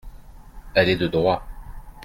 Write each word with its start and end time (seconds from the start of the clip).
Elle 0.73 0.89
est 0.89 0.95
de 0.95 1.05
droit. 1.05 1.45